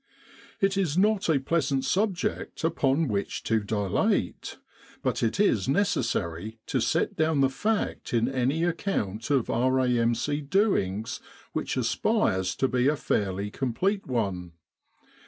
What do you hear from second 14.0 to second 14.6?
one.